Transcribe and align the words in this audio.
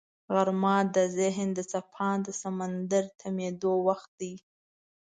غرمه 0.33 0.75
د 0.95 0.97
ذهن 1.17 1.47
د 1.57 1.59
څپاند 1.71 2.25
سمندر 2.41 3.03
تمېدو 3.21 3.73
وخت 3.87 4.09
دی 4.21 4.33